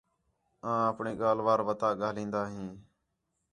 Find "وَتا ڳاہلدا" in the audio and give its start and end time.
1.67-2.41